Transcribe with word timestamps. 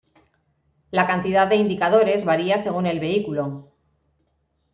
La 0.89 1.05
cantidad 1.05 1.47
de 1.47 1.57
indicadores 1.57 2.25
varía 2.25 2.57
según 2.57 2.87
el 2.87 2.99
vehículo. 2.99 3.71